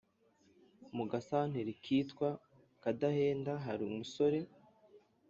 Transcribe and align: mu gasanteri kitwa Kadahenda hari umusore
mu 0.95 1.03
gasanteri 1.11 1.71
kitwa 1.83 2.29
Kadahenda 2.83 3.51
hari 3.65 3.81
umusore 3.91 4.39